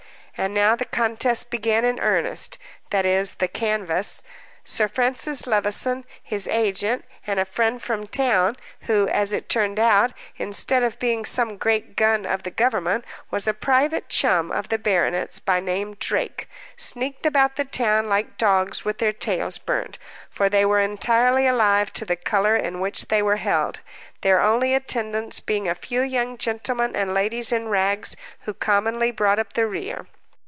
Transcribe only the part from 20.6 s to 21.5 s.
were entirely